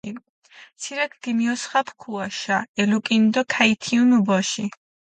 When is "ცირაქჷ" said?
0.81-1.17